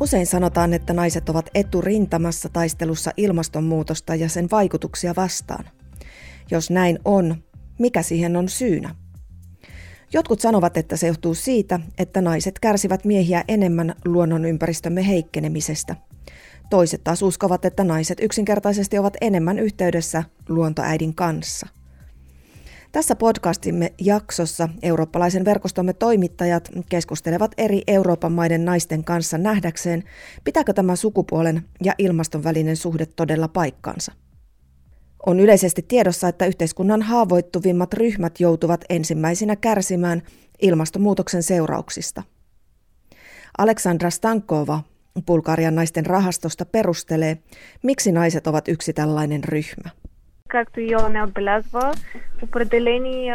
Usein 0.00 0.26
sanotaan, 0.26 0.74
että 0.74 0.92
naiset 0.92 1.28
ovat 1.28 1.50
eturintamassa 1.54 2.48
taistelussa 2.48 3.10
ilmastonmuutosta 3.16 4.14
ja 4.14 4.28
sen 4.28 4.48
vaikutuksia 4.50 5.14
vastaan. 5.16 5.64
Jos 6.50 6.70
näin 6.70 6.98
on, 7.04 7.36
mikä 7.78 8.02
siihen 8.02 8.36
on 8.36 8.48
syynä? 8.48 8.94
Jotkut 10.12 10.40
sanovat, 10.40 10.76
että 10.76 10.96
se 10.96 11.06
johtuu 11.06 11.34
siitä, 11.34 11.80
että 11.98 12.20
naiset 12.20 12.58
kärsivät 12.58 13.04
miehiä 13.04 13.44
enemmän 13.48 13.94
luonnonympäristömme 14.04 15.06
heikkenemisestä. 15.06 15.96
Toiset 16.70 17.04
taas 17.04 17.22
uskovat, 17.22 17.64
että 17.64 17.84
naiset 17.84 18.18
yksinkertaisesti 18.22 18.98
ovat 18.98 19.16
enemmän 19.20 19.58
yhteydessä 19.58 20.24
luontoäidin 20.48 21.14
kanssa. 21.14 21.66
Tässä 22.96 23.16
podcastimme 23.16 23.92
jaksossa 24.00 24.68
eurooppalaisen 24.82 25.44
verkostomme 25.44 25.92
toimittajat 25.92 26.70
keskustelevat 26.88 27.50
eri 27.58 27.82
Euroopan 27.86 28.32
maiden 28.32 28.64
naisten 28.64 29.04
kanssa 29.04 29.38
nähdäkseen, 29.38 30.02
pitääkö 30.44 30.72
tämä 30.72 30.96
sukupuolen 30.96 31.62
ja 31.84 31.94
ilmaston 31.98 32.44
välinen 32.44 32.76
suhde 32.76 33.06
todella 33.06 33.48
paikkansa. 33.48 34.12
On 35.26 35.40
yleisesti 35.40 35.82
tiedossa, 35.82 36.28
että 36.28 36.46
yhteiskunnan 36.46 37.02
haavoittuvimmat 37.02 37.94
ryhmät 37.94 38.40
joutuvat 38.40 38.84
ensimmäisinä 38.88 39.56
kärsimään 39.56 40.22
ilmastonmuutoksen 40.62 41.42
seurauksista. 41.42 42.22
Aleksandra 43.58 44.10
Stankova 44.10 44.82
Bulgarian 45.26 45.74
naisten 45.74 46.06
rahastosta 46.06 46.64
perustelee, 46.64 47.38
miksi 47.82 48.12
naiset 48.12 48.46
ovat 48.46 48.68
yksi 48.68 48.92
tällainen 48.92 49.44
ryhmä. 49.44 49.90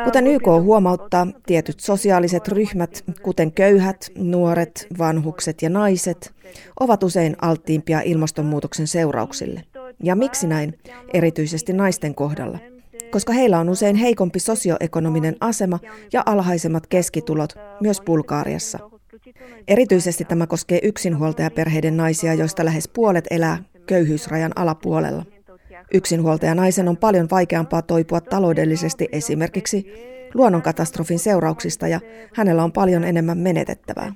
Kuten 0.04 0.28
YK 0.28 0.46
huomauttaa, 0.46 1.28
tietyt 1.46 1.80
sosiaaliset 1.80 2.48
ryhmät, 2.48 3.04
kuten 3.22 3.52
köyhät, 3.52 4.12
nuoret, 4.18 4.88
vanhukset 4.98 5.62
ja 5.62 5.70
naiset, 5.70 6.34
ovat 6.80 7.04
usein 7.04 7.36
alttiimpia 7.42 8.02
ilmastonmuutoksen 8.02 8.88
seurauksille. 8.88 9.64
Ja 10.04 10.16
miksi 10.16 10.48
näin, 10.48 10.80
erityisesti 11.14 11.74
naisten 11.74 12.16
kohdalla? 12.16 12.60
Koska 13.12 13.34
heillä 13.34 13.60
on 13.60 13.70
usein 13.70 13.96
heikompi 13.96 14.40
sosioekonominen 14.40 15.36
asema 15.40 15.80
ja 16.14 16.24
alhaisemmat 16.26 16.88
keskitulot, 16.88 17.54
myös 17.82 18.02
Bulgaariassa. 18.02 18.80
Erityisesti 19.68 20.26
tämä 20.26 20.48
koskee 20.48 20.80
yksinhuoltajaperheiden 20.84 21.98
naisia, 21.98 22.34
joista 22.34 22.66
lähes 22.66 22.88
puolet 22.88 23.28
elää 23.32 23.58
köyhyysrajan 23.86 24.52
alapuolella. 24.56 25.26
Yksinhuoltaja 25.94 26.56
naisen 26.56 26.88
on 26.88 26.98
paljon 26.98 27.28
vaikeampaa 27.32 27.82
toipua 27.82 28.22
taloudellisesti 28.22 29.10
esimerkiksi 29.12 29.94
luonnonkatastrofin 30.34 31.20
seurauksista 31.20 31.88
ja 31.88 32.00
hänellä 32.36 32.64
on 32.64 32.72
paljon 32.72 33.04
enemmän 33.04 33.38
menetettävää. 33.38 34.14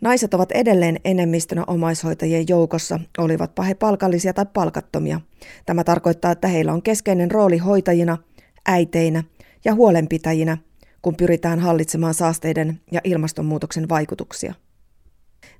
Naiset 0.00 0.34
ovat 0.34 0.52
edelleen 0.52 0.96
enemmistönä 1.04 1.64
omaishoitajien 1.66 2.44
joukossa, 2.48 3.00
olivatpa 3.18 3.62
he 3.62 3.74
palkallisia 3.74 4.32
tai 4.32 4.46
palkattomia. 4.52 5.20
Tämä 5.66 5.84
tarkoittaa, 5.84 6.32
että 6.32 6.48
heillä 6.48 6.72
on 6.72 6.82
keskeinen 6.82 7.30
rooli 7.30 7.58
hoitajina, 7.58 8.18
äiteinä 8.66 9.22
ja 9.64 9.74
huolenpitäjinä, 9.74 10.58
kun 11.02 11.16
pyritään 11.16 11.58
hallitsemaan 11.58 12.14
saasteiden 12.14 12.80
ja 12.92 13.00
ilmastonmuutoksen 13.04 13.88
vaikutuksia. 13.88 14.54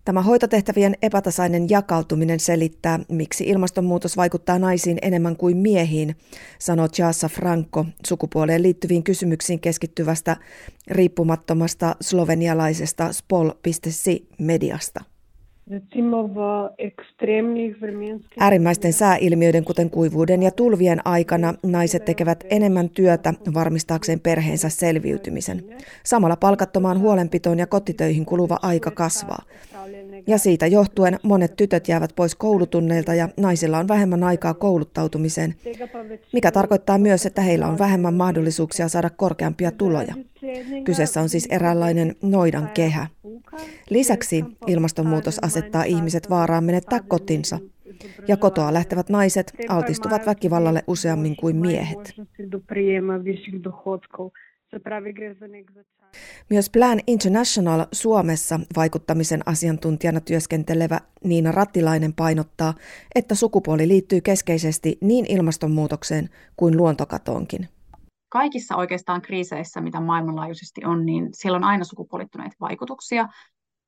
Tämä 0.05 0.23
hoitotehtävien 0.23 0.95
epätasainen 1.03 1.71
jakautuminen 1.71 2.41
selittää, 2.41 3.01
miksi 3.09 3.45
ilmastonmuutos 3.45 4.17
vaikuttaa 4.17 4.59
naisiin 4.59 4.99
enemmän 5.03 5.37
kuin 5.37 5.57
miehiin, 5.57 6.17
sanoo 6.59 6.89
Chasa 6.89 7.29
Franco 7.29 7.85
sukupuoleen 8.07 8.63
liittyviin 8.63 9.03
kysymyksiin 9.03 9.61
keskittyvästä 9.61 10.37
riippumattomasta 10.89 11.97
slovenialaisesta 12.01 13.13
spol.si 13.13 14.29
mediasta. 14.39 15.05
Äärimmäisten 18.39 18.93
sääilmiöiden, 18.93 19.65
kuten 19.65 19.91
kuivuuden 19.91 20.43
ja 20.43 20.51
tulvien 20.51 21.07
aikana, 21.07 21.55
naiset 21.63 22.05
tekevät 22.05 22.45
enemmän 22.51 22.91
työtä 22.91 23.35
varmistaakseen 23.55 24.21
perheensä 24.21 24.69
selviytymisen. 24.69 25.65
Samalla 26.05 26.37
palkattomaan 26.37 27.01
huolenpitoon 27.01 27.59
ja 27.59 27.67
kotitöihin 27.67 28.27
kuluva 28.27 28.59
aika 28.63 28.91
kasvaa. 28.91 29.43
Ja 30.27 30.39
siitä 30.39 30.67
johtuen 30.67 31.19
monet 31.23 31.57
tytöt 31.57 31.89
jäävät 31.89 32.11
pois 32.17 32.35
koulutunneilta 32.35 33.15
ja 33.15 33.29
naisilla 33.37 33.79
on 33.79 33.89
vähemmän 33.89 34.25
aikaa 34.25 34.55
kouluttautumiseen, 34.55 35.55
mikä 36.33 36.51
tarkoittaa 36.51 36.99
myös, 36.99 37.27
että 37.27 37.43
heillä 37.43 37.67
on 37.67 37.79
vähemmän 37.79 38.15
mahdollisuuksia 38.15 38.89
saada 38.89 39.11
korkeampia 39.11 39.71
tuloja. 39.71 40.15
Kyseessä 40.85 41.21
on 41.21 41.29
siis 41.29 41.49
eräänlainen 41.51 42.17
noidan 42.23 42.71
kehä. 42.75 43.07
Lisäksi 43.91 44.45
ilmastonmuutos 44.67 45.39
asettaa 45.39 45.85
ihmiset 45.85 46.31
vaaraan 46.31 46.65
menettää 46.65 47.01
kotinsa, 47.09 47.59
ja 48.29 48.37
kotoa 48.37 48.73
lähtevät 48.73 49.09
naiset 49.09 49.53
altistuvat 49.69 50.27
väkivallalle 50.27 50.85
useammin 50.87 51.37
kuin 51.37 51.57
miehet. 51.57 52.15
Myös 56.51 56.71
Plan 56.71 57.01
International 57.07 57.87
Suomessa 57.93 58.61
vaikuttamisen 58.77 59.43
asiantuntijana 59.47 60.21
työskentelevä 60.21 61.01
Niina 61.25 61.53
Rattilainen 61.53 62.13
painottaa, 62.13 62.75
että 63.15 63.35
sukupuoli 63.35 63.89
liittyy 63.89 64.21
keskeisesti 64.21 64.99
niin 65.01 65.27
ilmastonmuutokseen 65.29 66.29
kuin 66.57 66.77
luontokatoonkin 66.77 67.69
kaikissa 68.33 68.77
oikeastaan 68.77 69.23
kriiseissä, 69.23 69.81
mitä 69.81 70.01
maailmanlaajuisesti 70.01 70.85
on, 70.85 71.07
niin 71.07 71.29
siellä 71.33 71.57
on 71.57 71.65
aina 71.65 71.85
sukupuolittuneita 71.85 72.57
vaikutuksia 72.61 73.29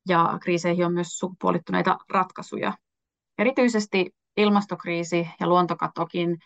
ja 0.08 0.38
kriiseihin 0.42 0.86
on 0.86 0.94
myös 0.94 1.18
sukupuolittuneita 1.18 1.98
ratkaisuja. 2.10 2.72
Erityisesti 3.38 4.10
ilmastokriisi 4.36 5.28
ja 5.40 5.46
luontokatokin 5.46 6.36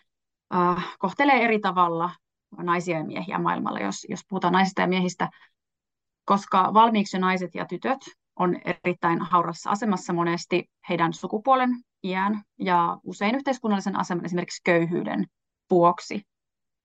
äh, 0.55 0.97
kohtelee 0.99 1.45
eri 1.45 1.59
tavalla 1.59 2.11
naisia 2.57 2.99
ja 2.99 3.05
miehiä 3.05 3.39
maailmalla, 3.39 3.79
jos, 3.79 4.07
jos 4.09 4.21
puhutaan 4.29 4.53
naisista 4.53 4.81
ja 4.81 4.87
miehistä, 4.87 5.29
koska 6.25 6.71
valmiiksi 6.75 7.19
naiset 7.19 7.55
ja 7.55 7.67
tytöt 7.67 8.01
on 8.37 8.57
erittäin 8.65 9.21
haurassa 9.21 9.71
asemassa 9.71 10.13
monesti 10.13 10.71
heidän 10.89 11.13
sukupuolen, 11.13 11.71
iän 12.05 12.43
ja 12.59 12.99
usein 13.05 13.35
yhteiskunnallisen 13.35 13.97
aseman 13.99 14.25
esimerkiksi 14.25 14.61
köyhyyden 14.65 15.27
vuoksi. 15.71 16.23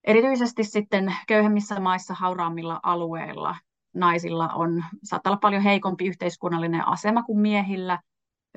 Erityisesti 0.03 0.63
sitten 0.63 1.15
köyhemmissä 1.27 1.79
maissa, 1.79 2.13
hauraammilla 2.13 2.79
alueilla 2.83 3.55
naisilla 3.93 4.49
on, 4.49 4.83
saattaa 5.03 5.31
olla 5.31 5.39
paljon 5.39 5.61
heikompi 5.61 6.05
yhteiskunnallinen 6.05 6.87
asema 6.87 7.23
kuin 7.23 7.39
miehillä, 7.39 7.99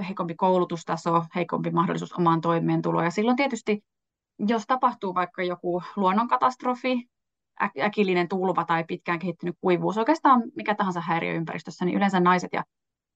heikompi 0.09 0.35
koulutustaso, 0.35 1.25
heikompi 1.35 1.71
mahdollisuus 1.71 2.13
omaan 2.13 2.41
toimeentuloon. 2.41 3.05
Ja 3.05 3.11
silloin 3.11 3.37
tietysti, 3.37 3.81
jos 4.39 4.67
tapahtuu 4.67 5.15
vaikka 5.15 5.43
joku 5.43 5.83
luonnonkatastrofi, 5.97 7.09
äkillinen 7.81 8.29
tulva 8.29 8.65
tai 8.65 8.85
pitkään 8.85 9.19
kehittynyt 9.19 9.57
kuivuus, 9.61 9.99
oikeastaan 9.99 10.43
mikä 10.57 10.75
tahansa 10.75 11.01
häiriöympäristössä, 11.01 11.85
niin 11.85 11.97
yleensä 11.97 12.21
naiset 12.21 12.51
ja 12.53 12.65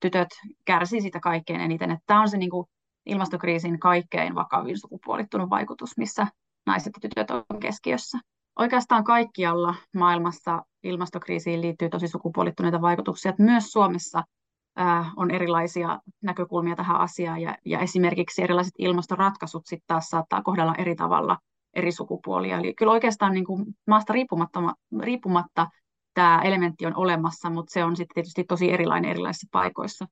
tytöt 0.00 0.28
kärsii 0.64 1.00
siitä 1.00 1.20
kaikkein 1.20 1.60
eniten. 1.60 1.91
Että 1.91 2.04
tämä 2.06 2.20
on 2.20 2.28
se 2.28 2.36
niin 2.36 2.50
kuin 2.50 2.66
ilmastokriisin 3.06 3.81
kaikkein 3.81 4.34
vakavin 4.34 4.78
sukupuolittunut 4.78 5.50
vaikutus, 5.50 5.97
missä 5.97 6.26
naiset 6.66 6.92
ja 7.03 7.08
tytöt 7.08 7.31
on 7.31 7.60
keskiössä. 7.60 8.19
Oikeastaan 8.58 9.04
kaikkialla 9.04 9.75
maailmassa 9.97 10.62
ilmastokriisiin 10.82 11.60
liittyy 11.60 11.88
tosi 11.88 12.08
sukupuolittuneita 12.08 12.81
vaikutuksia. 12.81 13.32
Myös 13.38 13.72
Suomessa 13.72 14.22
on 15.16 15.30
erilaisia 15.30 15.98
näkökulmia 16.22 16.76
tähän 16.76 17.00
asiaan 17.00 17.41
ja, 17.41 17.56
ja 17.64 17.78
esimerkiksi 17.78 18.42
erilaiset 18.42 18.74
ilmastoratkaisut 18.78 19.66
sitten 19.66 19.86
taas 19.86 20.08
saattaa 20.08 20.42
kohdella 20.42 20.74
eri 20.78 20.94
tavalla 20.94 21.38
eri 21.74 21.92
sukupuolia. 21.92 22.58
Eli 22.58 22.74
kyllä 22.74 22.92
oikeastaan 22.92 23.32
niin 23.32 23.44
kuin 23.44 23.64
maasta 23.87 24.12
riippumatta, 24.12 24.60
riippumatta 25.00 25.66
tämä 26.14 26.43
elementti 26.44 26.87
on 26.87 26.96
olemassa, 26.96 27.50
mutta 27.50 27.72
se 27.72 27.84
on 27.84 27.96
sitten 27.96 28.14
tietysti 28.14 28.44
tosi 28.44 28.72
erilainen 28.72 29.10
erilaisissa 29.10 29.49
paikoissa. 29.50 30.06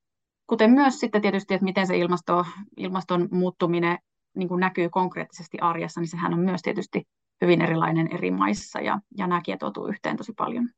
Kuten 0.46 0.70
myös 0.70 1.00
sitten 1.00 1.22
tietysti, 1.22 1.54
että 1.54 1.64
miten 1.64 1.86
se 1.86 1.98
ilmasto, 1.98 2.44
ilmaston 2.76 3.28
muuttuminen 3.30 3.98
niin 4.36 4.48
kuin 4.48 4.60
näkyy 4.60 4.88
konkreettisesti 4.88 5.58
arjessa, 5.60 6.00
niin 6.00 6.08
sehän 6.08 6.34
on 6.34 6.40
myös 6.40 6.62
tietysti 6.62 7.02
hyvin 7.40 7.60
erilainen 7.60 8.14
eri 8.14 8.30
maissa 8.30 8.80
ja, 8.80 9.00
ja 9.18 9.26
nämä 9.26 9.40
kietoutuu 9.40 9.86
yhteen 9.86 10.16
tosi 10.16 10.32
paljon. 10.32 10.68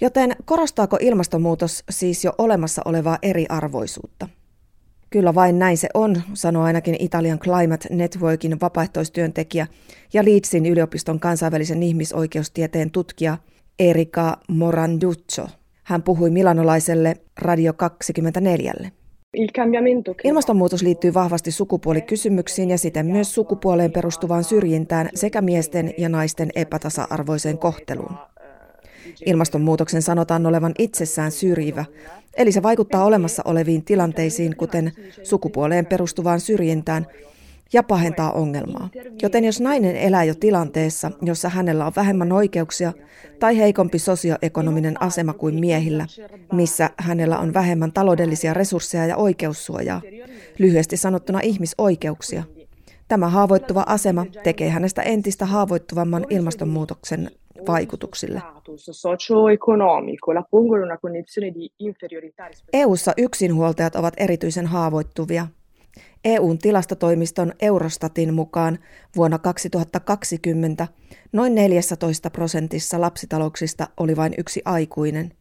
Joten 0.00 0.36
korostaako 0.44 0.98
ilmastonmuutos 1.00 1.84
siis 1.90 2.24
jo 2.24 2.32
olemassa 2.38 2.82
olevaa 2.84 3.18
eriarvoisuutta? 3.22 4.28
Kyllä 5.10 5.34
vain 5.34 5.58
näin 5.58 5.76
se 5.76 5.88
on, 5.94 6.22
sanoo 6.34 6.62
ainakin 6.62 6.96
Italian 6.98 7.38
Climate 7.38 7.88
Networkin 7.90 8.60
vapaaehtoistyöntekijä 8.60 9.66
ja 10.12 10.24
Leedsin 10.24 10.66
yliopiston 10.66 11.20
kansainvälisen 11.20 11.82
ihmisoikeustieteen 11.82 12.90
tutkija 12.90 13.38
Erika 13.78 14.38
Moranduccio. 14.48 15.46
Hän 15.84 16.02
puhui 16.02 16.30
milanolaiselle 16.30 17.14
Radio 17.38 17.72
24. 17.72 18.72
Ilmastonmuutos 20.24 20.82
liittyy 20.82 21.14
vahvasti 21.14 21.50
sukupuolikysymyksiin 21.50 22.70
ja 22.70 22.78
siten 22.78 23.06
myös 23.06 23.34
sukupuoleen 23.34 23.92
perustuvaan 23.92 24.44
syrjintään 24.44 25.08
sekä 25.14 25.40
miesten 25.40 25.94
ja 25.98 26.08
naisten 26.08 26.50
epätasa-arvoiseen 26.54 27.58
kohteluun. 27.58 28.16
Ilmastonmuutoksen 29.26 30.02
sanotaan 30.02 30.46
olevan 30.46 30.72
itsessään 30.78 31.32
syrjivä, 31.32 31.84
eli 32.36 32.52
se 32.52 32.62
vaikuttaa 32.62 33.04
olemassa 33.04 33.42
oleviin 33.44 33.84
tilanteisiin, 33.84 34.56
kuten 34.56 34.92
sukupuoleen 35.22 35.86
perustuvaan 35.86 36.40
syrjintään, 36.40 37.06
ja 37.72 37.82
pahentaa 37.82 38.32
ongelmaa. 38.32 38.88
Joten 39.22 39.44
jos 39.44 39.60
nainen 39.60 39.96
elää 39.96 40.24
jo 40.24 40.34
tilanteessa, 40.34 41.10
jossa 41.22 41.48
hänellä 41.48 41.86
on 41.86 41.92
vähemmän 41.96 42.32
oikeuksia 42.32 42.92
tai 43.40 43.58
heikompi 43.58 43.98
sosioekonominen 43.98 45.02
asema 45.02 45.32
kuin 45.32 45.60
miehillä, 45.60 46.06
missä 46.52 46.90
hänellä 46.96 47.38
on 47.38 47.54
vähemmän 47.54 47.92
taloudellisia 47.92 48.54
resursseja 48.54 49.06
ja 49.06 49.16
oikeussuojaa, 49.16 50.02
lyhyesti 50.58 50.96
sanottuna 50.96 51.40
ihmisoikeuksia, 51.40 52.44
Tämä 53.10 53.28
haavoittuva 53.28 53.84
asema 53.86 54.26
tekee 54.42 54.68
hänestä 54.68 55.02
entistä 55.02 55.46
haavoittuvamman 55.46 56.26
ilmastonmuutoksen 56.30 57.30
vaikutuksille. 57.66 58.42
EU:ssa 62.72 63.12
yksinhuoltajat 63.16 63.96
ovat 63.96 64.14
erityisen 64.16 64.66
haavoittuvia. 64.66 65.46
EUn 66.24 66.58
tilastotoimiston 66.58 67.52
Eurostatin 67.62 68.34
mukaan 68.34 68.78
vuonna 69.16 69.38
2020 69.38 70.88
noin 71.32 71.54
14 71.54 72.30
prosentissa 72.30 73.00
lapsitalouksista 73.00 73.88
oli 73.96 74.16
vain 74.16 74.34
yksi 74.38 74.62
aikuinen. 74.64 75.32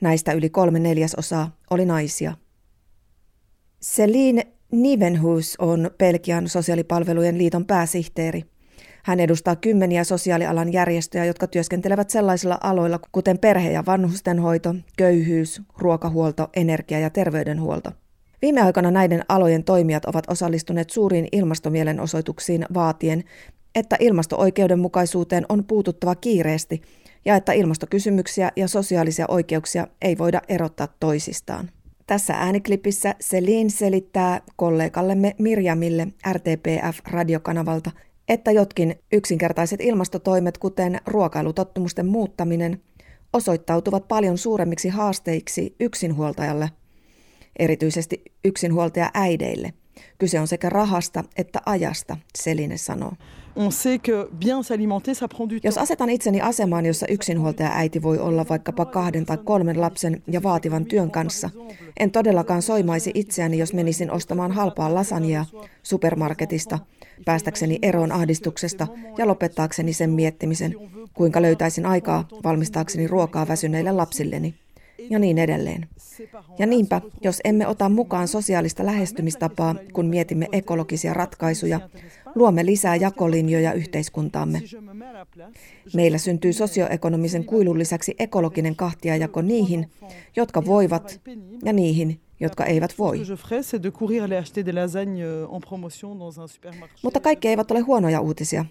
Näistä 0.00 0.32
yli 0.32 0.50
kolme 0.50 0.78
neljäsosaa 0.78 1.56
oli 1.70 1.84
naisia. 1.84 2.34
Celine 3.84 4.46
Nivenhus 4.72 5.56
on 5.58 5.90
Belgian 5.98 6.48
sosiaalipalvelujen 6.48 7.38
liiton 7.38 7.66
pääsihteeri. 7.66 8.51
Hän 9.04 9.20
edustaa 9.20 9.56
kymmeniä 9.56 10.04
sosiaalialan 10.04 10.72
järjestöjä, 10.72 11.24
jotka 11.24 11.46
työskentelevät 11.46 12.10
sellaisilla 12.10 12.58
aloilla 12.60 13.00
kuten 13.12 13.38
perhe- 13.38 13.72
ja 13.72 13.86
vanhustenhoito, 13.86 14.74
köyhyys, 14.96 15.62
ruokahuolto, 15.78 16.50
energia- 16.56 16.98
ja 16.98 17.10
terveydenhuolto. 17.10 17.90
Viime 18.42 18.60
aikoina 18.60 18.90
näiden 18.90 19.22
alojen 19.28 19.64
toimijat 19.64 20.04
ovat 20.04 20.24
osallistuneet 20.30 20.90
suuriin 20.90 21.28
ilmastomielenosoituksiin 21.32 22.66
vaatien, 22.74 23.24
että 23.74 23.96
ilmasto-oikeudenmukaisuuteen 24.00 25.46
on 25.48 25.64
puututtava 25.64 26.14
kiireesti 26.14 26.82
ja 27.24 27.36
että 27.36 27.52
ilmastokysymyksiä 27.52 28.52
ja 28.56 28.68
sosiaalisia 28.68 29.24
oikeuksia 29.28 29.86
ei 30.02 30.18
voida 30.18 30.40
erottaa 30.48 30.88
toisistaan. 31.00 31.70
Tässä 32.06 32.34
ääniklipissä 32.34 33.14
Selin 33.20 33.70
selittää 33.70 34.40
kollegallemme 34.56 35.34
Mirjamille 35.38 36.08
RTPF-radiokanavalta, 36.32 37.90
että 38.28 38.50
jotkin 38.50 38.94
yksinkertaiset 39.12 39.80
ilmastotoimet, 39.80 40.58
kuten 40.58 41.00
ruokailutottumusten 41.06 42.06
muuttaminen, 42.06 42.80
osoittautuvat 43.32 44.08
paljon 44.08 44.38
suuremmiksi 44.38 44.88
haasteiksi 44.88 45.74
yksinhuoltajalle, 45.80 46.70
erityisesti 47.58 48.22
yksinhuoltaja 48.44 49.10
äideille. 49.14 49.72
Kyse 50.18 50.40
on 50.40 50.48
sekä 50.48 50.68
rahasta 50.68 51.24
että 51.36 51.60
ajasta, 51.66 52.16
Seline 52.38 52.76
sanoo. 52.76 53.12
On 53.56 53.72
sait 53.72 54.02
que 54.08 54.28
bien 54.38 54.64
s'alimenter, 54.64 55.14
ça 55.14 55.28
prend 55.28 55.50
du 55.50 55.54
temps. 55.54 55.64
Jos 55.64 55.78
asetan 55.78 56.10
itseni 56.10 56.40
asemaan, 56.40 56.86
jossa 56.86 57.06
yksinhuoltaja 57.06 57.70
äiti 57.74 58.02
voi 58.02 58.18
olla 58.18 58.46
vaikkapa 58.48 58.84
kahden 58.84 59.26
tai 59.26 59.38
kolmen 59.38 59.80
lapsen 59.80 60.22
ja 60.30 60.42
vaativan 60.42 60.84
työn 60.84 61.10
kanssa, 61.10 61.50
en 62.00 62.10
todellakaan 62.10 62.62
soimaisi 62.62 63.10
itseäni, 63.14 63.58
jos 63.58 63.74
menisin 63.74 64.10
ostamaan 64.10 64.52
halpaa 64.52 64.94
lasagnia 64.94 65.44
supermarketista, 65.82 66.78
päästäkseni 67.24 67.78
eroon 67.82 68.12
ahdistuksesta 68.12 68.86
ja 69.18 69.26
lopettaakseni 69.26 69.92
sen 69.92 70.10
miettimisen, 70.10 70.74
kuinka 71.14 71.42
löytäisin 71.42 71.86
aikaa 71.86 72.28
valmistaakseni 72.44 73.06
ruokaa 73.06 73.48
väsyneille 73.48 73.92
lapsilleni 73.92 74.54
ja 75.10 75.18
niin 75.18 75.38
edelleen. 75.38 75.88
Ja 76.58 76.66
niinpä, 76.66 77.00
jos 77.20 77.40
emme 77.44 77.66
ota 77.66 77.88
mukaan 77.88 78.28
sosiaalista 78.28 78.86
lähestymistapaa, 78.86 79.74
kun 79.92 80.06
mietimme 80.06 80.46
ekologisia 80.52 81.14
ratkaisuja, 81.14 81.80
luomme 82.34 82.66
lisää 82.66 82.96
jakolinjoja 82.96 83.72
yhteiskuntaamme. 83.72 84.62
Meillä 85.94 86.18
syntyy 86.18 86.52
sosioekonomisen 86.52 87.44
kuilun 87.44 87.78
lisäksi 87.78 88.14
ekologinen 88.18 88.76
kahtiajako 88.76 89.42
niihin, 89.42 89.90
jotka 90.36 90.64
voivat, 90.64 91.20
ja 91.64 91.72
niihin, 91.72 92.20
jotka 92.42 92.64
eivät 92.64 92.94
voi. 92.98 93.18
Mutta 97.02 97.20
kaikki 97.20 97.48
eivät 97.48 97.70
ole 97.70 97.80
huonoja 97.80 98.20
uutisia. 98.20 98.64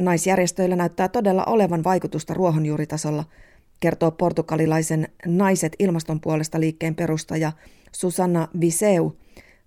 Naisjärjestöillä 0.00 0.76
näyttää 0.76 1.08
todella 1.08 1.44
olevan 1.44 1.84
vaikutusta 1.84 2.34
ruohonjuuritasolla– 2.34 3.24
kertoo 3.80 4.10
portugalilaisen 4.10 5.08
Naiset 5.26 5.76
ilmaston 5.78 6.20
puolesta 6.20 6.60
liikkeen 6.60 6.94
perustaja 6.94 7.52
Susanna 7.92 8.48
Viseu 8.60 9.16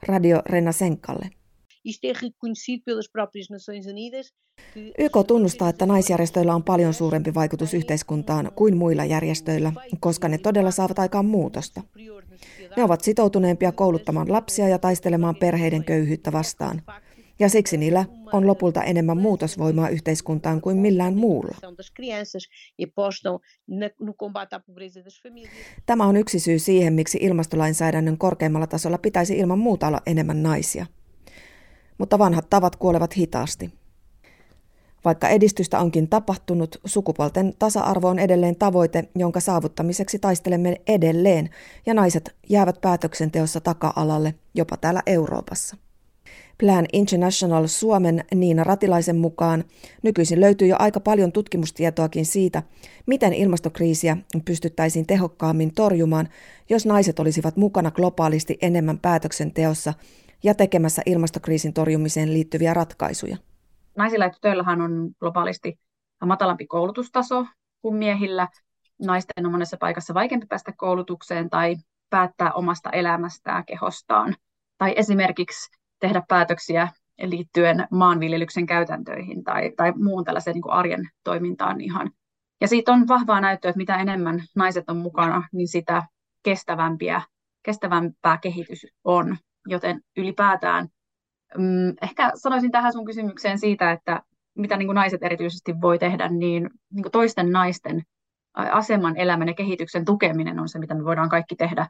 Radio 0.07 0.41
Renasenkalle. 0.45 1.29
YK 4.97 5.13
tunnustaa, 5.27 5.69
että 5.69 5.85
naisjärjestöillä 5.85 6.55
on 6.55 6.63
paljon 6.63 6.93
suurempi 6.93 7.33
vaikutus 7.33 7.73
yhteiskuntaan 7.73 8.51
kuin 8.55 8.77
muilla 8.77 9.05
järjestöillä, 9.05 9.73
koska 9.99 10.27
ne 10.27 10.37
todella 10.37 10.71
saavat 10.71 10.99
aikaan 10.99 11.25
muutosta. 11.25 11.81
Ne 12.77 12.83
ovat 12.83 13.01
sitoutuneempia 13.01 13.71
kouluttamaan 13.71 14.31
lapsia 14.31 14.67
ja 14.67 14.79
taistelemaan 14.79 15.35
perheiden 15.35 15.83
köyhyyttä 15.83 16.31
vastaan 16.31 16.81
ja 17.39 17.49
siksi 17.49 17.77
niillä 17.77 18.05
on 18.33 18.47
lopulta 18.47 18.83
enemmän 18.83 19.17
muutosvoimaa 19.17 19.89
yhteiskuntaan 19.89 20.61
kuin 20.61 20.77
millään 20.77 21.15
muulla. 21.15 21.55
Tämä 25.85 26.05
on 26.05 26.17
yksi 26.17 26.39
syy 26.39 26.59
siihen, 26.59 26.93
miksi 26.93 27.17
ilmastolainsäädännön 27.21 28.17
korkeimmalla 28.17 28.67
tasolla 28.67 28.97
pitäisi 28.97 29.37
ilman 29.37 29.59
muuta 29.59 29.87
olla 29.87 30.01
enemmän 30.05 30.43
naisia. 30.43 30.85
Mutta 31.97 32.19
vanhat 32.19 32.49
tavat 32.49 32.75
kuolevat 32.75 33.17
hitaasti. 33.17 33.78
Vaikka 35.05 35.29
edistystä 35.29 35.79
onkin 35.79 36.07
tapahtunut, 36.07 36.79
sukupuolten 36.85 37.53
tasa-arvo 37.59 38.07
on 38.07 38.19
edelleen 38.19 38.55
tavoite, 38.55 39.09
jonka 39.15 39.39
saavuttamiseksi 39.39 40.19
taistelemme 40.19 40.81
edelleen, 40.87 41.49
ja 41.85 41.93
naiset 41.93 42.35
jäävät 42.49 42.81
päätöksenteossa 42.81 43.61
taka-alalle, 43.61 44.33
jopa 44.53 44.77
täällä 44.77 45.03
Euroopassa. 45.05 45.77
Plan 46.59 46.85
International 46.93 47.67
Suomen 47.67 48.23
Niina 48.35 48.63
Ratilaisen 48.63 49.17
mukaan 49.17 49.63
nykyisin 50.03 50.41
löytyy 50.41 50.67
jo 50.67 50.75
aika 50.79 50.99
paljon 50.99 51.31
tutkimustietoakin 51.31 52.25
siitä, 52.25 52.63
miten 53.05 53.33
ilmastokriisiä 53.33 54.17
pystyttäisiin 54.45 55.07
tehokkaammin 55.07 55.73
torjumaan, 55.73 56.29
jos 56.69 56.85
naiset 56.85 57.19
olisivat 57.19 57.57
mukana 57.57 57.91
globaalisti 57.91 58.57
enemmän 58.61 58.99
päätöksenteossa 58.99 59.93
ja 60.43 60.55
tekemässä 60.55 61.01
ilmastokriisin 61.05 61.73
torjumiseen 61.73 62.33
liittyviä 62.33 62.73
ratkaisuja. 62.73 63.37
Naisilla 63.99 64.25
ja 64.25 64.29
tytöillähän 64.29 64.81
on 64.81 65.11
globaalisti 65.19 65.79
matalampi 66.25 66.67
koulutustaso 66.67 67.45
kuin 67.81 67.95
miehillä. 67.95 68.47
Naisten 69.05 69.45
on 69.45 69.51
monessa 69.51 69.77
paikassa 69.79 70.13
vaikeampi 70.13 70.45
päästä 70.45 70.73
koulutukseen 70.77 71.49
tai 71.49 71.75
päättää 72.09 72.51
omasta 72.51 72.89
elämästään, 72.89 73.65
kehostaan. 73.65 74.35
Tai 74.77 74.93
esimerkiksi 74.95 75.77
tehdä 75.99 76.23
päätöksiä 76.27 76.87
liittyen 77.21 77.87
maanviljelyksen 77.91 78.65
käytäntöihin 78.65 79.43
tai, 79.43 79.71
tai 79.77 79.91
muun 79.91 80.23
tällaisen 80.23 80.53
niin 80.53 80.61
kuin 80.61 80.73
arjen 80.73 81.09
toimintaan 81.23 81.81
ihan. 81.81 82.11
Ja 82.61 82.67
siitä 82.67 82.91
on 82.91 83.07
vahvaa 83.07 83.41
näyttöä, 83.41 83.69
että 83.69 83.77
mitä 83.77 83.97
enemmän 83.97 84.43
naiset 84.55 84.89
on 84.89 84.97
mukana, 84.97 85.47
niin 85.51 85.67
sitä 85.67 86.03
kestävämpiä, 86.43 87.21
kestävämpää 87.63 88.37
kehitys 88.37 88.87
on. 89.03 89.37
Joten 89.67 90.01
ylipäätään 90.17 90.87
mm, 91.57 91.93
ehkä 92.01 92.31
sanoisin 92.35 92.71
tähän 92.71 92.93
sun 92.93 93.05
kysymykseen 93.05 93.59
siitä, 93.59 93.91
että 93.91 94.21
mitä 94.57 94.77
niin 94.77 94.87
kuin 94.87 94.95
naiset 94.95 95.23
erityisesti 95.23 95.81
voi 95.81 95.99
tehdä, 95.99 96.27
niin, 96.27 96.69
niin 96.93 97.03
kuin 97.03 97.11
toisten 97.11 97.51
naisten 97.51 98.01
aseman, 98.53 99.17
elämän 99.17 99.47
ja 99.47 99.53
kehityksen 99.53 100.05
tukeminen 100.05 100.59
on 100.59 100.69
se, 100.69 100.79
mitä 100.79 100.93
me 100.93 101.05
voidaan 101.05 101.29
kaikki 101.29 101.55
tehdä 101.55 101.87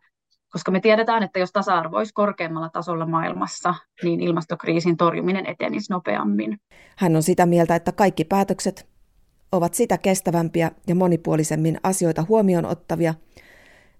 koska 0.52 0.72
me 0.72 0.80
tiedetään, 0.80 1.24
että 1.24 1.40
jos 1.40 1.52
tasa-arvo 1.52 1.98
olisi 1.98 2.14
korkeammalla 2.14 2.70
tasolla 2.70 3.06
maailmassa, 3.06 3.74
niin 4.04 4.20
ilmastokriisin 4.20 4.98
torjuminen 4.98 5.46
etenisi 5.46 5.94
nopeammin. 5.94 6.60
Hän 6.98 7.16
on 7.16 7.24
sitä 7.24 7.46
mieltä, 7.46 7.76
että 7.76 7.92
kaikki 7.92 8.24
päätökset 8.24 8.88
ovat 9.52 9.74
sitä 9.74 9.98
kestävämpiä 9.98 10.72
ja 10.88 10.96
monipuolisemmin 10.96 11.80
asioita 11.84 12.26
huomioon 12.30 12.66
ottavia, 12.66 13.14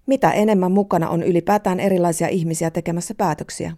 mitä 0.06 0.30
enemmän 0.30 0.72
mukana 0.72 1.08
on 1.08 1.22
ylipäätään 1.22 1.80
erilaisia 1.80 2.28
ihmisiä 2.28 2.70
tekemässä 2.70 3.14
päätöksiä. 3.14 3.72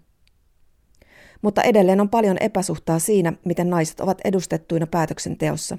Mutta 1.43 1.63
edelleen 1.63 2.01
on 2.01 2.09
paljon 2.09 2.37
epäsuhtaa 2.41 2.99
siinä, 2.99 3.33
miten 3.45 3.71
naiset 3.71 4.01
ovat 4.01 4.21
edustettuina 4.25 4.87
päätöksenteossa. 4.87 5.79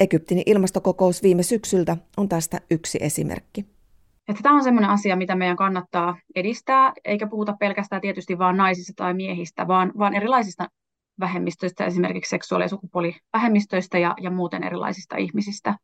Egyptin 0.00 0.42
ilmastokokous 0.46 1.22
viime 1.22 1.42
syksyltä 1.42 1.96
on 2.16 2.28
tästä 2.28 2.60
yksi 2.70 2.98
esimerkki. 3.00 3.66
Että 4.28 4.42
tämä 4.42 4.54
on 4.54 4.64
sellainen 4.64 4.90
asia, 4.90 5.16
mitä 5.16 5.34
meidän 5.34 5.56
kannattaa 5.56 6.18
edistää, 6.34 6.92
eikä 7.04 7.26
puhuta 7.26 7.56
pelkästään 7.60 8.02
tietysti 8.02 8.38
vain 8.38 8.56
naisista 8.56 8.92
tai 8.96 9.14
miehistä, 9.14 9.68
vaan, 9.68 9.92
vaan 9.98 10.14
erilaisista 10.14 10.68
vähemmistöistä, 11.20 11.84
esimerkiksi 11.84 12.30
seksuaali- 12.30 12.64
ja 12.64 12.68
sukupuolivähemmistöistä 12.68 13.98
ja, 13.98 14.14
ja 14.20 14.30
muuten 14.30 14.64
erilaisista 14.64 15.16
ihmisistä. 15.16 15.74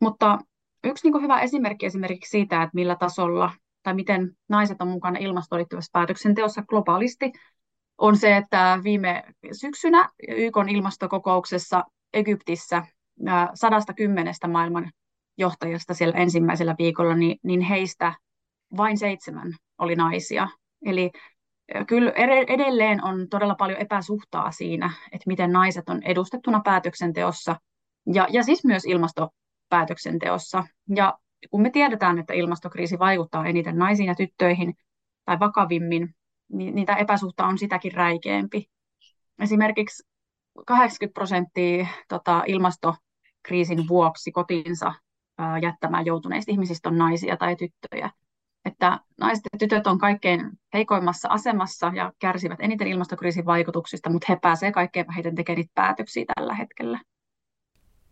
Mutta 0.00 0.38
yksi 0.84 1.06
niin 1.06 1.12
kuin 1.12 1.22
hyvä 1.22 1.40
esimerkki 1.40 1.86
esimerkiksi 1.86 2.30
siitä, 2.30 2.62
että 2.62 2.74
millä 2.74 2.96
tasolla 2.96 3.50
tai 3.82 3.94
miten 3.94 4.36
naiset 4.48 4.82
on 4.82 4.88
mukana 4.88 5.18
ilmastoon 5.18 5.66
päätöksenteossa 5.92 6.62
globaalisti, 6.62 7.32
on 7.98 8.16
se, 8.16 8.36
että 8.36 8.80
viime 8.84 9.22
syksynä 9.52 10.08
YK 10.28 10.56
ilmastokokouksessa 10.70 11.84
Egyptissä 12.12 12.86
110 13.54 14.34
maailman 14.48 14.90
johtajasta 15.38 15.94
siellä 15.94 16.18
ensimmäisellä 16.18 16.74
viikolla, 16.78 17.14
niin, 17.14 17.38
niin 17.42 17.60
heistä 17.60 18.14
vain 18.76 18.98
seitsemän 18.98 19.52
oli 19.78 19.94
naisia. 19.94 20.48
Eli 20.84 21.10
kyllä 21.86 22.12
edelleen 22.48 23.04
on 23.04 23.28
todella 23.28 23.54
paljon 23.54 23.78
epäsuhtaa 23.78 24.50
siinä, 24.50 24.90
että 25.12 25.24
miten 25.26 25.52
naiset 25.52 25.88
on 25.88 26.02
edustettuna 26.02 26.60
päätöksenteossa 26.64 27.56
ja, 28.14 28.26
ja 28.30 28.42
siis 28.42 28.64
myös 28.64 28.84
ilmastopäätöksenteossa. 28.84 30.64
Ja 30.96 31.18
kun 31.50 31.62
me 31.62 31.70
tiedetään, 31.70 32.18
että 32.18 32.34
ilmastokriisi 32.34 32.98
vaikuttaa 32.98 33.46
eniten 33.46 33.76
naisiin 33.76 34.06
ja 34.06 34.14
tyttöihin 34.14 34.74
tai 35.24 35.40
vakavimmin, 35.40 36.14
niin 36.54 36.74
niitä 36.74 36.94
epäsuhta 36.94 37.46
on 37.46 37.58
sitäkin 37.58 37.92
räikeämpi. 37.92 38.66
Esimerkiksi 39.38 40.02
80 40.66 41.14
prosenttia 41.14 41.86
tota, 42.08 42.42
ilmastokriisin 42.46 43.88
vuoksi 43.88 44.32
kotiinsa 44.32 44.94
ää, 45.38 45.58
jättämään 45.58 46.06
joutuneista 46.06 46.52
ihmisistä 46.52 46.88
on 46.88 46.98
naisia 46.98 47.36
tai 47.36 47.56
tyttöjä. 47.56 48.10
Että 48.64 49.00
naiset 49.20 49.42
ja 49.52 49.58
tytöt 49.58 49.86
on 49.86 49.98
kaikkein 49.98 50.50
heikoimmassa 50.74 51.28
asemassa 51.28 51.92
ja 51.94 52.12
kärsivät 52.18 52.58
eniten 52.60 52.88
ilmastokriisin 52.88 53.46
vaikutuksista, 53.46 54.10
mutta 54.10 54.26
he 54.28 54.38
pääsevät 54.42 54.74
kaikkein 54.74 55.06
vähiten 55.06 55.34
tekemään 55.34 55.56
niitä 55.56 55.72
päätöksiä 55.74 56.24
tällä 56.34 56.54
hetkellä. 56.54 57.00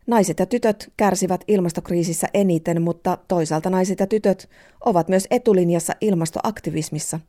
Naiset 0.06 0.38
ja 0.38 0.46
tytöt 0.46 0.92
kärsivät 0.96 1.44
ilmastokriisissä 1.49 2.26
eniten, 2.34 2.82
mutta 2.82 3.18
toisaalta 3.28 3.70
naiset 3.70 4.00
ja 4.00 4.06
tytöt 4.06 4.50
ovat 4.80 5.08
myös 5.08 5.26
etulinjassa 5.30 5.92
ilmastoaktivismissa. 6.00 7.20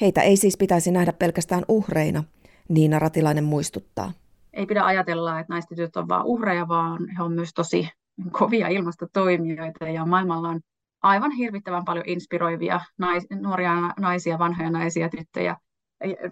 Heitä 0.00 0.22
ei 0.22 0.36
siis 0.36 0.56
pitäisi 0.56 0.90
nähdä 0.90 1.12
pelkästään 1.12 1.64
uhreina, 1.68 2.24
Niina 2.68 2.98
Ratilainen 2.98 3.44
muistuttaa. 3.44 4.12
Ei 4.52 4.66
pidä 4.66 4.84
ajatella, 4.84 5.40
että 5.40 5.52
naiset 5.52 5.70
ja 5.70 5.76
tytöt 5.76 5.96
ovat 5.96 6.08
vain 6.08 6.24
uhreja, 6.24 6.68
vaan 6.68 7.08
he 7.08 7.22
ovat 7.22 7.34
myös 7.34 7.50
tosi 7.54 7.88
kovia 8.30 8.68
ilmastotoimijoita 8.68 9.88
ja 9.88 10.06
maailmalla 10.06 10.48
on 10.48 10.60
aivan 11.02 11.30
hirvittävän 11.30 11.84
paljon 11.84 12.04
inspiroivia 12.06 12.80
nais, 12.98 13.26
nuoria 13.30 13.74
naisia, 13.98 14.38
vanhoja 14.38 14.70
naisia, 14.70 15.08
tyttöjä, 15.08 15.56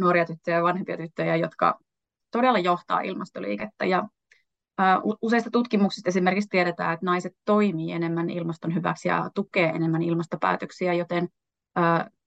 nuoria 0.00 0.24
tyttöjä 0.24 0.56
ja 0.56 0.62
vanhempia 0.62 0.96
tyttöjä, 0.96 1.36
jotka 1.36 1.78
todella 2.30 2.58
johtaa 2.58 3.00
ilmastoliikettä. 3.00 3.84
Ja 3.84 4.08
Useista 5.22 5.50
tutkimuksista 5.50 6.08
esimerkiksi 6.08 6.48
tiedetään, 6.48 6.94
että 6.94 7.06
naiset 7.06 7.32
toimii 7.44 7.92
enemmän 7.92 8.30
ilmaston 8.30 8.74
hyväksi 8.74 9.08
ja 9.08 9.30
tukee 9.34 9.68
enemmän 9.68 10.02
ilmastopäätöksiä, 10.02 10.92
joten 10.92 11.28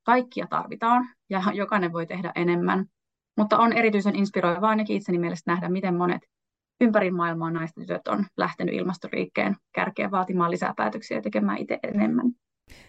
kaikkia 0.10 0.48
tarvitaan 0.50 1.10
ja 1.30 1.42
jokainen 1.62 1.94
voi 1.94 2.06
tehdä 2.06 2.32
enemmän. 2.36 2.86
Mutta 3.38 3.58
on 3.58 3.74
erityisen 3.74 4.16
inspiroivaa 4.16 4.70
ainakin 4.70 4.98
itseni 4.98 5.20
mielestä 5.20 5.52
nähdä, 5.52 5.70
miten 5.70 5.96
monet 5.96 6.22
ympäri 6.82 7.12
maailmaa 7.12 7.52
naiset 7.52 7.76
tytöt 7.76 8.08
on 8.08 8.26
lähtenyt 8.38 8.76
ilmastoriikkeen 8.76 9.56
kärkeä 9.76 10.12
vaatimaan 10.12 10.52
lisää 10.52 10.74
päätöksiä 10.78 11.18
ja 11.18 11.22
tekemään 11.22 11.58
itse 11.58 11.80
enemmän. 11.84 12.32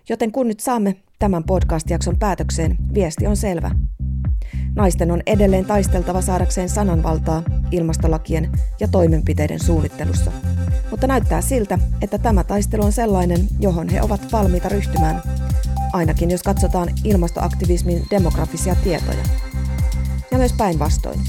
Joten 0.09 0.33
kun 0.33 0.49
nyt 0.49 0.61
saamme 0.61 0.97
tämän 1.19 1.45
podcast-jakson 1.45 2.19
päätökseen, 2.19 2.77
viesti 2.95 3.27
on 3.27 3.37
selvä. 3.37 3.71
Naisten 4.77 5.11
on 5.11 5.23
edelleen 5.27 5.65
taisteltava 5.65 6.21
saadakseen 6.21 6.69
sananvaltaa 6.69 7.43
ilmastolakien 7.71 8.53
ja 8.81 8.89
toimenpiteiden 8.89 9.61
suunnittelussa. 9.61 10.33
Mutta 10.91 11.07
näyttää 11.07 11.41
siltä, 11.41 11.79
että 12.03 12.19
tämä 12.19 12.45
taistelu 12.45 12.85
on 12.85 12.93
sellainen, 12.93 13.39
johon 13.61 13.89
he 13.89 14.03
ovat 14.03 14.33
valmiita 14.33 14.69
ryhtymään, 14.69 15.23
ainakin 15.93 16.31
jos 16.31 16.43
katsotaan 16.43 16.89
ilmastoaktivismin 17.05 18.03
demografisia 18.11 18.75
tietoja. 18.75 19.25
Ja 20.31 20.39
myös 20.39 20.53
päinvastoin. 20.53 21.21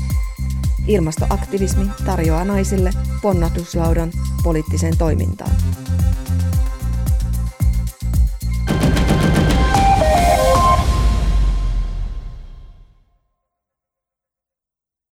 Ilmastoaktivismi 0.88 1.86
tarjoaa 2.06 2.46
naisille 2.46 2.92
ponnahduslaudan 3.22 4.12
poliittiseen 4.44 4.98
toimintaan. 4.98 5.52